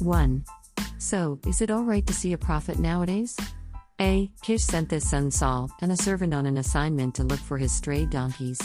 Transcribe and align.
1. 0.00 0.44
So, 0.98 1.38
is 1.46 1.60
it 1.60 1.70
alright 1.70 2.06
to 2.06 2.12
see 2.12 2.32
a 2.32 2.38
prophet 2.38 2.78
nowadays? 2.78 3.36
A. 4.00 4.30
Kish 4.42 4.64
sent 4.64 4.90
his 4.90 5.08
son 5.08 5.30
Saul 5.30 5.70
and 5.82 5.92
a 5.92 5.96
servant 5.96 6.32
on 6.32 6.46
an 6.46 6.56
assignment 6.56 7.14
to 7.16 7.24
look 7.24 7.40
for 7.40 7.58
his 7.58 7.72
stray 7.72 8.06
donkeys. 8.06 8.60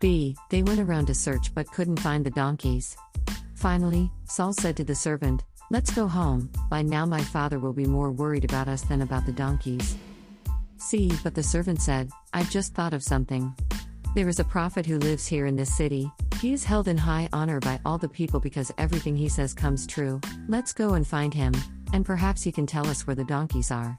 B. 0.00 0.36
They 0.50 0.62
went 0.62 0.80
around 0.80 1.06
to 1.06 1.14
search 1.14 1.54
but 1.54 1.70
couldn't 1.72 2.00
find 2.00 2.24
the 2.24 2.30
donkeys. 2.30 2.96
Finally, 3.54 4.10
Saul 4.24 4.52
said 4.52 4.76
to 4.76 4.84
the 4.84 4.94
servant, 4.94 5.44
Let's 5.70 5.90
go 5.90 6.06
home, 6.06 6.50
by 6.70 6.82
now 6.82 7.06
my 7.06 7.22
father 7.22 7.58
will 7.58 7.72
be 7.72 7.86
more 7.86 8.12
worried 8.12 8.44
about 8.44 8.68
us 8.68 8.82
than 8.82 9.02
about 9.02 9.26
the 9.26 9.32
donkeys. 9.32 9.96
C. 10.76 11.10
But 11.24 11.34
the 11.34 11.42
servant 11.42 11.80
said, 11.80 12.10
I've 12.32 12.50
just 12.50 12.74
thought 12.74 12.94
of 12.94 13.02
something. 13.02 13.54
There 14.14 14.28
is 14.28 14.38
a 14.38 14.44
prophet 14.44 14.86
who 14.86 14.98
lives 14.98 15.26
here 15.26 15.46
in 15.46 15.56
this 15.56 15.74
city. 15.74 16.10
He 16.40 16.52
is 16.52 16.64
held 16.64 16.86
in 16.86 16.98
high 16.98 17.30
honor 17.32 17.60
by 17.60 17.80
all 17.86 17.96
the 17.96 18.10
people 18.10 18.40
because 18.40 18.70
everything 18.76 19.16
he 19.16 19.28
says 19.28 19.54
comes 19.54 19.86
true. 19.86 20.20
Let's 20.48 20.74
go 20.74 20.92
and 20.92 21.06
find 21.06 21.32
him, 21.32 21.54
and 21.94 22.04
perhaps 22.04 22.42
he 22.42 22.52
can 22.52 22.66
tell 22.66 22.86
us 22.86 23.06
where 23.06 23.16
the 23.16 23.24
donkeys 23.24 23.70
are. 23.70 23.98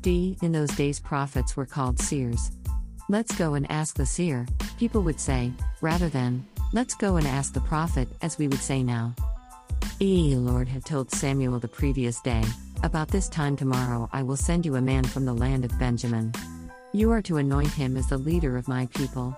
D. 0.00 0.38
In 0.40 0.52
those 0.52 0.70
days, 0.70 0.98
prophets 0.98 1.58
were 1.58 1.66
called 1.66 1.98
seers. 1.98 2.50
Let's 3.10 3.36
go 3.36 3.54
and 3.54 3.70
ask 3.70 3.94
the 3.94 4.06
seer, 4.06 4.46
people 4.78 5.02
would 5.02 5.20
say, 5.20 5.52
rather 5.82 6.08
than, 6.08 6.46
let's 6.72 6.94
go 6.94 7.16
and 7.16 7.26
ask 7.26 7.52
the 7.52 7.60
prophet, 7.60 8.08
as 8.22 8.38
we 8.38 8.48
would 8.48 8.60
say 8.60 8.82
now. 8.82 9.14
E. 10.00 10.34
Lord 10.36 10.66
had 10.66 10.86
told 10.86 11.10
Samuel 11.10 11.58
the 11.58 11.68
previous 11.68 12.22
day, 12.22 12.42
About 12.82 13.08
this 13.08 13.28
time 13.28 13.54
tomorrow 13.54 14.08
I 14.14 14.22
will 14.22 14.36
send 14.36 14.64
you 14.64 14.76
a 14.76 14.80
man 14.80 15.04
from 15.04 15.26
the 15.26 15.34
land 15.34 15.66
of 15.66 15.78
Benjamin. 15.78 16.32
You 16.94 17.10
are 17.10 17.22
to 17.22 17.36
anoint 17.36 17.72
him 17.72 17.98
as 17.98 18.08
the 18.08 18.16
leader 18.16 18.56
of 18.56 18.66
my 18.66 18.86
people. 18.94 19.36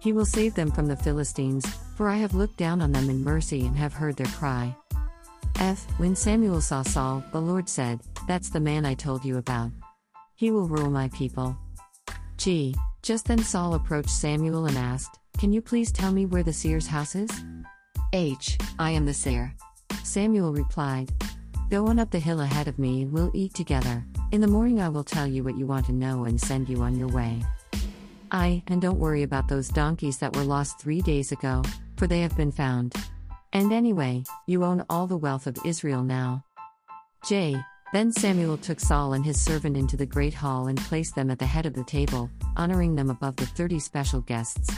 He 0.00 0.12
will 0.12 0.24
save 0.24 0.54
them 0.54 0.70
from 0.70 0.86
the 0.86 0.96
Philistines, 0.96 1.66
for 1.96 2.08
I 2.08 2.16
have 2.16 2.34
looked 2.34 2.56
down 2.56 2.80
on 2.80 2.92
them 2.92 3.10
in 3.10 3.24
mercy 3.24 3.66
and 3.66 3.76
have 3.76 3.92
heard 3.92 4.16
their 4.16 4.26
cry. 4.26 4.74
F. 5.56 5.84
When 5.98 6.14
Samuel 6.14 6.60
saw 6.60 6.82
Saul, 6.82 7.24
the 7.32 7.40
Lord 7.40 7.68
said, 7.68 8.00
That's 8.28 8.48
the 8.48 8.60
man 8.60 8.86
I 8.86 8.94
told 8.94 9.24
you 9.24 9.38
about. 9.38 9.72
He 10.36 10.52
will 10.52 10.68
rule 10.68 10.90
my 10.90 11.08
people. 11.08 11.56
G. 12.36 12.74
Just 13.02 13.26
then 13.26 13.42
Saul 13.42 13.74
approached 13.74 14.10
Samuel 14.10 14.66
and 14.66 14.78
asked, 14.78 15.18
Can 15.36 15.52
you 15.52 15.60
please 15.60 15.90
tell 15.90 16.12
me 16.12 16.26
where 16.26 16.44
the 16.44 16.52
seer's 16.52 16.86
house 16.86 17.16
is? 17.16 17.30
H. 18.12 18.56
I 18.78 18.92
am 18.92 19.04
the 19.04 19.14
seer. 19.14 19.52
Samuel 20.04 20.52
replied, 20.52 21.10
Go 21.70 21.88
on 21.88 21.98
up 21.98 22.10
the 22.10 22.18
hill 22.18 22.40
ahead 22.40 22.68
of 22.68 22.78
me 22.78 23.02
and 23.02 23.12
we'll 23.12 23.32
eat 23.34 23.54
together. 23.54 24.04
In 24.30 24.40
the 24.40 24.46
morning 24.46 24.80
I 24.80 24.88
will 24.88 25.04
tell 25.04 25.26
you 25.26 25.42
what 25.42 25.58
you 25.58 25.66
want 25.66 25.86
to 25.86 25.92
know 25.92 26.24
and 26.24 26.40
send 26.40 26.68
you 26.68 26.82
on 26.82 26.96
your 26.96 27.08
way. 27.08 27.42
I, 28.30 28.62
and 28.66 28.80
don't 28.80 28.98
worry 28.98 29.22
about 29.22 29.48
those 29.48 29.68
donkeys 29.68 30.18
that 30.18 30.36
were 30.36 30.42
lost 30.42 30.80
three 30.80 31.00
days 31.00 31.32
ago, 31.32 31.62
for 31.96 32.06
they 32.06 32.20
have 32.20 32.36
been 32.36 32.52
found. 32.52 32.94
And 33.52 33.72
anyway, 33.72 34.24
you 34.46 34.64
own 34.64 34.84
all 34.90 35.06
the 35.06 35.16
wealth 35.16 35.46
of 35.46 35.56
Israel 35.64 36.02
now. 36.02 36.44
J. 37.24 37.56
Then 37.92 38.12
Samuel 38.12 38.58
took 38.58 38.80
Saul 38.80 39.14
and 39.14 39.24
his 39.24 39.40
servant 39.40 39.76
into 39.76 39.96
the 39.96 40.04
great 40.04 40.34
hall 40.34 40.66
and 40.66 40.78
placed 40.78 41.14
them 41.14 41.30
at 41.30 41.38
the 41.38 41.46
head 41.46 41.64
of 41.64 41.72
the 41.72 41.84
table, 41.84 42.30
honoring 42.56 42.94
them 42.94 43.08
above 43.08 43.36
the 43.36 43.46
thirty 43.46 43.78
special 43.78 44.20
guests. 44.20 44.70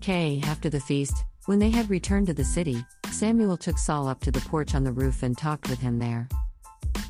K. 0.00 0.40
After 0.44 0.70
the 0.70 0.80
feast, 0.80 1.24
when 1.46 1.58
they 1.58 1.70
had 1.70 1.90
returned 1.90 2.28
to 2.28 2.34
the 2.34 2.44
city, 2.44 2.84
Samuel 3.10 3.56
took 3.56 3.76
Saul 3.76 4.08
up 4.08 4.20
to 4.20 4.30
the 4.30 4.40
porch 4.40 4.74
on 4.74 4.84
the 4.84 4.92
roof 4.92 5.22
and 5.22 5.36
talked 5.36 5.68
with 5.68 5.80
him 5.80 5.98
there. 5.98 6.28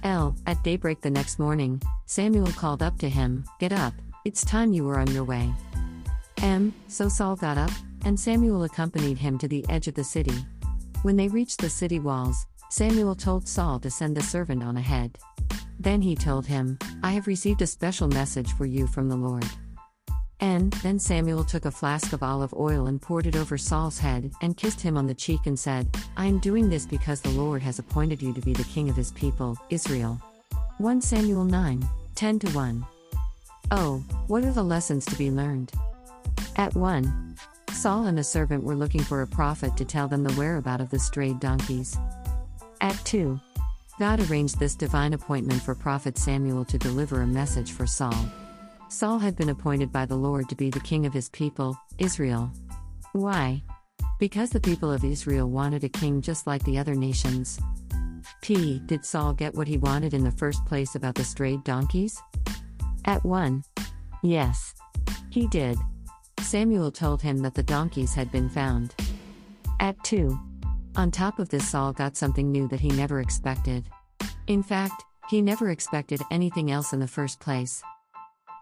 L. 0.02 0.36
At 0.46 0.62
daybreak 0.64 1.00
the 1.00 1.10
next 1.10 1.38
morning, 1.38 1.80
Samuel 2.06 2.50
called 2.52 2.82
up 2.82 2.98
to 2.98 3.08
him, 3.08 3.44
Get 3.60 3.72
up, 3.72 3.94
it's 4.24 4.44
time 4.44 4.72
you 4.72 4.84
were 4.84 4.98
on 4.98 5.10
your 5.10 5.24
way. 5.24 5.52
M. 6.42 6.72
So 6.88 7.08
Saul 7.08 7.36
got 7.36 7.58
up, 7.58 7.70
and 8.04 8.18
Samuel 8.18 8.64
accompanied 8.64 9.18
him 9.18 9.38
to 9.38 9.48
the 9.48 9.64
edge 9.68 9.88
of 9.88 9.94
the 9.94 10.04
city. 10.04 10.34
When 11.02 11.16
they 11.16 11.28
reached 11.28 11.60
the 11.60 11.70
city 11.70 11.98
walls, 11.98 12.46
Samuel 12.70 13.14
told 13.14 13.48
Saul 13.48 13.80
to 13.80 13.90
send 13.90 14.16
the 14.16 14.22
servant 14.22 14.62
on 14.62 14.76
ahead. 14.76 15.18
Then 15.78 16.00
he 16.00 16.14
told 16.14 16.46
him, 16.46 16.78
I 17.02 17.12
have 17.12 17.26
received 17.26 17.62
a 17.62 17.66
special 17.66 18.08
message 18.08 18.52
for 18.52 18.66
you 18.66 18.86
from 18.86 19.08
the 19.08 19.16
Lord. 19.16 19.46
And 20.38 20.72
then 20.74 20.98
Samuel 20.98 21.44
took 21.44 21.64
a 21.64 21.70
flask 21.70 22.12
of 22.12 22.22
olive 22.22 22.54
oil 22.54 22.86
and 22.86 23.02
poured 23.02 23.26
it 23.26 23.36
over 23.36 23.58
Saul's 23.58 23.98
head, 23.98 24.32
and 24.40 24.56
kissed 24.56 24.80
him 24.80 24.96
on 24.96 25.06
the 25.06 25.14
cheek 25.14 25.46
and 25.46 25.58
said, 25.58 25.88
I 26.16 26.26
am 26.26 26.38
doing 26.38 26.68
this 26.68 26.86
because 26.86 27.20
the 27.20 27.30
Lord 27.30 27.62
has 27.62 27.78
appointed 27.78 28.22
you 28.22 28.32
to 28.34 28.40
be 28.40 28.52
the 28.52 28.64
king 28.64 28.88
of 28.88 28.96
his 28.96 29.12
people, 29.12 29.56
Israel. 29.70 30.20
1 30.78 31.00
Samuel 31.00 31.44
9, 31.44 31.88
10 32.14 32.38
1. 32.38 32.86
Oh, 33.74 34.04
what 34.26 34.44
are 34.44 34.52
the 34.52 34.62
lessons 34.62 35.06
to 35.06 35.16
be 35.16 35.30
learned? 35.30 35.72
At 36.56 36.74
1. 36.74 37.36
Saul 37.72 38.04
and 38.04 38.18
a 38.18 38.22
servant 38.22 38.62
were 38.62 38.76
looking 38.76 39.00
for 39.00 39.22
a 39.22 39.26
prophet 39.26 39.78
to 39.78 39.84
tell 39.86 40.08
them 40.08 40.22
the 40.22 40.34
whereabout 40.34 40.82
of 40.82 40.90
the 40.90 40.98
strayed 40.98 41.40
donkeys. 41.40 41.96
At 42.82 43.02
2. 43.06 43.40
God 43.98 44.20
arranged 44.28 44.58
this 44.58 44.74
divine 44.74 45.14
appointment 45.14 45.62
for 45.62 45.74
prophet 45.74 46.18
Samuel 46.18 46.66
to 46.66 46.76
deliver 46.76 47.22
a 47.22 47.26
message 47.26 47.72
for 47.72 47.86
Saul. 47.86 48.26
Saul 48.90 49.18
had 49.18 49.36
been 49.36 49.48
appointed 49.48 49.90
by 49.90 50.04
the 50.04 50.16
Lord 50.16 50.50
to 50.50 50.54
be 50.54 50.68
the 50.68 50.78
king 50.80 51.06
of 51.06 51.14
his 51.14 51.30
people, 51.30 51.74
Israel. 51.96 52.52
Why? 53.12 53.62
Because 54.18 54.50
the 54.50 54.60
people 54.60 54.92
of 54.92 55.02
Israel 55.02 55.48
wanted 55.48 55.82
a 55.82 55.88
king 55.88 56.20
just 56.20 56.46
like 56.46 56.62
the 56.64 56.76
other 56.76 56.94
nations. 56.94 57.58
P. 58.42 58.82
Did 58.84 59.06
Saul 59.06 59.32
get 59.32 59.54
what 59.54 59.66
he 59.66 59.78
wanted 59.78 60.12
in 60.12 60.24
the 60.24 60.30
first 60.30 60.62
place 60.66 60.94
about 60.94 61.14
the 61.14 61.24
strayed 61.24 61.64
donkeys? 61.64 62.20
At 63.04 63.24
1. 63.24 63.64
Yes. 64.22 64.74
He 65.30 65.46
did. 65.48 65.76
Samuel 66.40 66.90
told 66.90 67.22
him 67.22 67.38
that 67.38 67.54
the 67.54 67.62
donkeys 67.62 68.14
had 68.14 68.30
been 68.30 68.48
found. 68.48 68.94
At 69.80 70.02
2. 70.04 70.38
On 70.96 71.10
top 71.10 71.38
of 71.38 71.48
this, 71.48 71.68
Saul 71.68 71.92
got 71.92 72.16
something 72.16 72.52
new 72.52 72.68
that 72.68 72.80
he 72.80 72.88
never 72.90 73.20
expected. 73.20 73.88
In 74.46 74.62
fact, 74.62 75.04
he 75.28 75.40
never 75.40 75.70
expected 75.70 76.20
anything 76.30 76.70
else 76.70 76.92
in 76.92 77.00
the 77.00 77.08
first 77.08 77.40
place. 77.40 77.82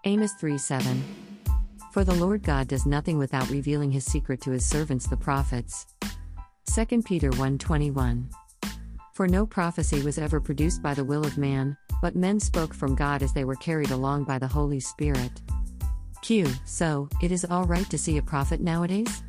Amos 0.04 0.32
3 0.34 0.56
7. 0.56 1.04
For 1.92 2.04
the 2.04 2.14
Lord 2.14 2.44
God 2.44 2.68
does 2.68 2.86
nothing 2.86 3.18
without 3.18 3.50
revealing 3.50 3.90
his 3.90 4.04
secret 4.04 4.40
to 4.42 4.52
his 4.52 4.64
servants 4.64 5.08
the 5.08 5.16
prophets. 5.16 5.86
2 6.72 7.02
Peter 7.02 7.30
1:21. 7.30 8.30
For 9.12 9.26
no 9.26 9.44
prophecy 9.44 10.00
was 10.02 10.16
ever 10.16 10.40
produced 10.40 10.82
by 10.82 10.94
the 10.94 11.04
will 11.04 11.26
of 11.26 11.36
man, 11.36 11.76
but 12.02 12.16
men 12.16 12.40
spoke 12.40 12.74
from 12.74 12.94
God 12.94 13.22
as 13.22 13.32
they 13.32 13.44
were 13.44 13.56
carried 13.56 13.90
along 13.90 14.24
by 14.24 14.38
the 14.38 14.48
Holy 14.48 14.80
Spirit. 14.80 15.40
Q. 16.22 16.46
So, 16.64 17.08
it 17.22 17.32
is 17.32 17.44
all 17.44 17.64
right 17.64 17.88
to 17.90 17.98
see 17.98 18.18
a 18.18 18.22
prophet 18.22 18.60
nowadays? 18.60 19.22